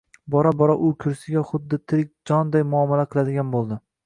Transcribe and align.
Bora-bora 0.35 0.75
u 0.87 0.87
kursiga 1.05 1.43
xuddi 1.51 1.79
tirik 1.93 2.11
jonday 2.31 2.67
muomala 2.73 3.07
qiladigan 3.15 3.55
bo`ldi 3.59 3.81